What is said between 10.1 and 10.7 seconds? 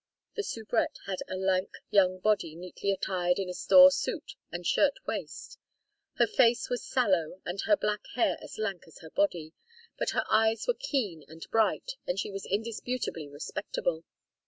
her eyes